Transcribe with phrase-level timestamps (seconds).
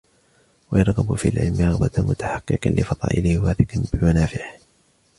[0.71, 4.59] وَيَرْغَبَ فِي الْعِلْمِ رَغْبَةَ مُتَحَقِّقٍ لِفَضَائِلِهِ وَاثِقٍ بِمَنَافِعِهِ